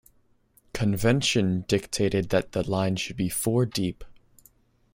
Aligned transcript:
Convention 0.73 1.63
dictated 1.67 2.29
that 2.29 2.53
the 2.53 2.67
line 2.67 2.95
should 2.95 3.15
be 3.17 3.29
four 3.29 3.67
deep. 3.67 4.03